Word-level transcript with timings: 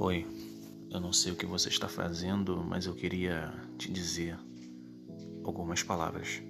Oi, 0.00 0.24
eu 0.92 1.00
não 1.00 1.12
sei 1.12 1.32
o 1.32 1.34
que 1.34 1.44
você 1.44 1.68
está 1.68 1.88
fazendo, 1.88 2.62
mas 2.62 2.86
eu 2.86 2.94
queria 2.94 3.52
te 3.76 3.90
dizer 3.90 4.38
algumas 5.42 5.82
palavras. 5.82 6.40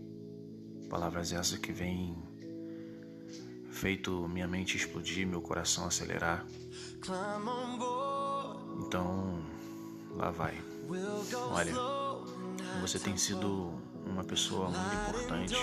Palavras 0.90 1.32
essas 1.32 1.56
que 1.56 1.72
vêm 1.72 2.14
feito 3.70 4.28
minha 4.28 4.46
mente 4.46 4.76
explodir, 4.76 5.26
meu 5.26 5.40
coração 5.40 5.86
acelerar. 5.86 6.44
Então, 8.86 9.42
lá 10.10 10.30
vai. 10.30 10.62
Olha, 11.50 11.72
você 12.82 12.98
tem 12.98 13.16
sido 13.16 13.72
uma 14.04 14.24
pessoa 14.24 14.68
muito 14.68 14.94
importante, 14.94 15.56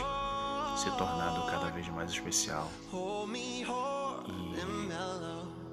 se 0.76 0.90
tornado 0.98 1.46
cada 1.52 1.70
vez 1.70 1.88
mais 1.90 2.10
especial. 2.10 2.68
E 4.28 5.65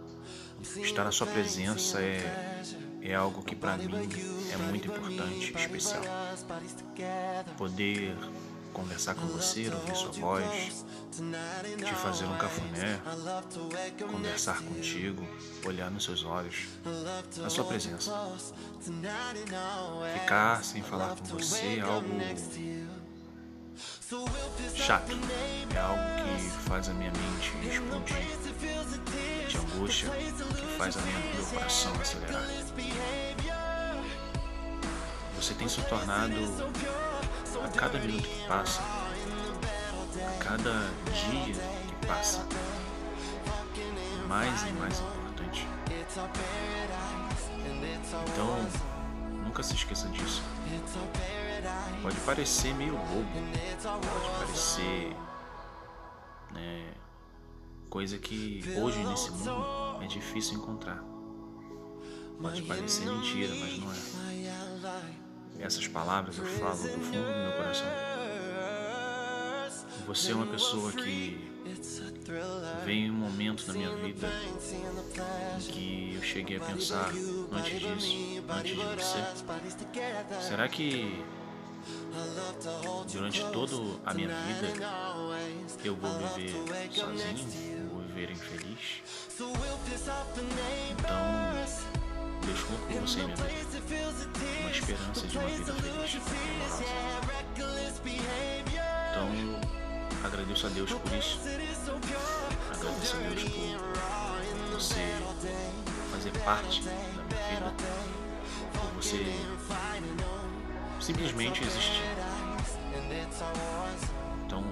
estar 0.62 1.04
na 1.04 1.12
sua 1.12 1.26
presença 1.26 2.00
é, 2.00 2.62
é 3.00 3.14
algo 3.14 3.42
que 3.42 3.54
para 3.54 3.76
mim 3.76 4.08
é 4.52 4.56
muito 4.56 4.88
importante, 4.88 5.52
especial. 5.56 6.02
Poder 7.56 8.16
conversar 8.72 9.14
com 9.14 9.26
você, 9.26 9.68
ouvir 9.68 9.94
sua 9.94 10.12
voz, 10.12 10.84
te 11.10 11.94
fazer 11.94 12.24
um 12.24 12.36
cafuné, 12.36 13.00
conversar 14.10 14.62
contigo, 14.62 15.26
olhar 15.64 15.90
nos 15.90 16.04
seus 16.04 16.24
olhos, 16.24 16.68
na 17.36 17.50
sua 17.50 17.64
presença. 17.64 18.12
Ficar 20.14 20.64
sem 20.64 20.82
falar 20.82 21.16
com 21.16 21.24
você 21.24 21.78
é 21.78 21.80
algo 21.80 22.08
chato, 24.76 25.12
é 25.74 25.78
algo 25.78 26.02
que 26.22 26.50
faz 26.68 26.88
a 26.88 26.92
minha 26.92 27.10
mente 27.12 27.56
explodir 27.66 28.16
de 29.48 29.56
angústia, 29.56 30.10
que 30.10 30.76
faz 30.76 30.96
a 30.98 31.00
minha, 31.00 31.18
meu 31.34 31.44
coração 31.46 31.92
acelerar. 32.00 32.42
Você 35.36 35.54
tem 35.54 35.66
se 35.66 35.80
tornado 35.82 36.34
a 37.64 37.68
cada 37.68 37.98
minuto 37.98 38.28
que 38.28 38.46
passa, 38.46 38.82
a 38.82 40.44
cada 40.44 40.72
dia 41.10 41.54
que 41.54 42.06
passa, 42.06 42.46
mais 44.28 44.62
e 44.62 44.72
mais 44.72 45.00
importante. 45.00 45.66
Então, 48.28 48.68
nunca 49.42 49.62
se 49.62 49.74
esqueça 49.74 50.06
disso. 50.08 50.42
Pode 52.02 52.16
parecer 52.20 52.74
meio 52.74 52.96
bobo, 52.96 53.28
pode 53.82 54.38
parecer 54.38 55.16
né, 56.52 56.94
coisa 57.88 58.18
que 58.18 58.62
hoje 58.76 59.04
nesse 59.04 59.30
mundo 59.30 60.02
é 60.02 60.06
difícil 60.06 60.58
encontrar. 60.58 61.02
Pode 62.40 62.62
parecer 62.62 63.06
mentira, 63.06 63.54
mas 63.54 63.78
não 63.78 63.92
é. 63.92 65.22
Essas 65.60 65.86
palavras 65.86 66.38
eu 66.38 66.44
falo 66.44 66.76
do 66.76 66.88
fundo 66.88 67.12
do 67.12 67.38
meu 67.38 67.52
coração. 67.52 67.86
Você 70.06 70.32
é 70.32 70.34
uma 70.34 70.46
pessoa 70.46 70.90
que 70.90 71.52
veio 72.84 73.12
um 73.12 73.16
momento 73.16 73.64
na 73.68 73.74
minha 73.74 73.94
vida 73.96 74.28
em 75.56 75.60
que 75.60 76.14
eu 76.16 76.22
cheguei 76.22 76.56
a 76.56 76.60
pensar 76.60 77.10
antes 77.52 77.78
disso, 77.78 78.44
antes 78.48 78.72
de 78.72 78.84
você. 78.84 80.42
Será 80.42 80.68
que 80.68 81.24
durante 83.12 83.44
toda 83.52 83.76
a 84.06 84.14
minha 84.14 84.28
vida 84.28 84.72
eu 85.84 85.96
vou 85.96 86.10
viver 86.34 86.52
sozinho? 86.92 87.88
Vou 87.90 88.02
viver 88.02 88.30
infeliz? 88.30 89.02
Então 90.90 91.12
Deus 92.44 92.60
com 92.62 92.74
você, 93.00 93.22
minha 93.22 93.36
vida. 93.36 93.46
Uma 94.60 94.70
esperança 94.70 95.26
de 95.26 95.38
uma 95.38 95.46
vida 95.48 95.72
feliz. 95.74 96.20
Então, 99.10 99.28
agradeço 100.24 100.66
a 100.66 100.70
Deus 100.70 100.92
por 100.92 101.12
isso. 101.14 101.38
Agradeço 102.72 103.16
a 103.16 103.20
Deus 103.20 103.42
por 103.44 104.70
você 104.72 105.04
fazer 106.10 106.32
parte 106.44 106.82
da 106.82 106.90
minha 106.90 107.06
vida. 107.48 107.74
Por 108.72 108.90
você 109.02 109.24
simplesmente 111.02 111.62
existir. 111.62 112.02
Então, 114.46 114.64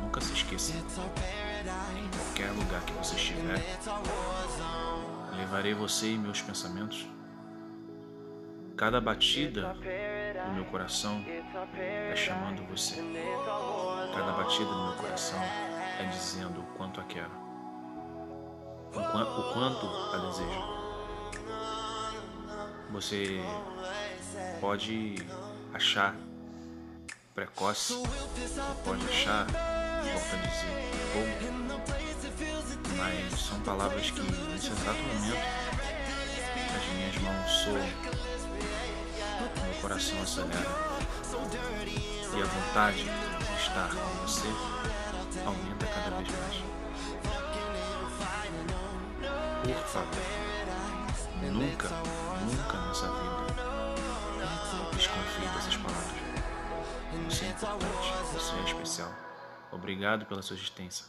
nunca 0.00 0.20
se 0.20 0.32
esqueça. 0.32 0.72
Em 0.72 2.08
qualquer 2.08 2.50
lugar 2.52 2.82
que 2.84 2.92
você 2.92 3.16
estiver, 3.16 3.62
Levarei 5.36 5.74
você 5.74 6.12
e 6.12 6.18
meus 6.18 6.40
pensamentos. 6.40 7.06
Cada 8.76 9.00
batida 9.00 9.74
do 9.74 10.52
meu 10.54 10.64
coração 10.64 11.22
é 11.74 12.14
chamando 12.16 12.66
você. 12.68 12.96
Cada 14.14 14.32
batida 14.32 14.64
do 14.70 14.84
meu 14.86 14.94
coração 14.94 15.40
é 16.00 16.04
dizendo 16.10 16.60
o 16.60 16.64
quanto 16.76 17.00
a 17.00 17.04
quero, 17.04 17.30
o 18.94 19.52
quanto 19.52 19.86
a 19.86 20.18
desejo. 20.26 20.86
Você 22.90 23.40
pode 24.60 25.16
achar 25.74 26.14
precoce, 27.34 27.94
pode 28.84 29.04
achar, 29.06 29.46
volta 29.46 30.36
a 30.36 30.46
dizer, 30.46 30.74
bobo, 31.12 31.82
mas 32.96 33.40
são 33.40 33.60
palavras 33.60 34.10
que, 34.10 34.20
nesse 34.20 34.68
exato 34.68 34.98
momento, 35.02 35.36
as 36.76 36.94
minhas 36.94 37.16
mãos 37.18 37.50
soam, 37.50 37.88
meu 39.64 39.80
coração 39.82 40.22
acelera 40.22 40.96
e 42.34 42.42
a 42.42 42.46
vontade 42.46 43.04
de 43.04 43.62
estar 43.62 43.90
com 43.90 44.26
você 44.26 44.48
aumenta 45.44 45.86
cada 45.86 46.16
vez 46.16 46.28
mais. 46.30 46.56
Por 49.62 49.86
favor, 49.88 50.22
nunca, 51.52 51.88
nunca 52.46 52.86
nessa 52.86 53.08
vida 53.08 53.75
desconfie 54.94 55.46
dessas 55.54 55.76
palavras. 55.76 56.16
Você 57.28 57.44
é 57.44 57.48
importante, 57.50 58.12
você 58.32 58.54
é 58.56 58.64
especial. 58.64 59.14
Obrigado 59.72 60.26
pela 60.26 60.42
sua 60.42 60.56
existência. 60.56 61.06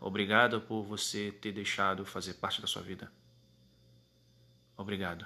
Obrigado 0.00 0.60
por 0.60 0.82
você 0.82 1.30
ter 1.30 1.52
deixado 1.52 2.04
fazer 2.04 2.34
parte 2.34 2.60
da 2.60 2.66
sua 2.66 2.82
vida. 2.82 3.10
Obrigado. 4.76 5.24